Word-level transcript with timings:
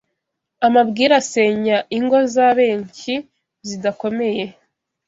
Amabwire 0.67 1.13
asenya 1.21 1.77
ingo 1.97 2.17
zabenshyi 2.33 3.15
zidakomeye 3.67 4.43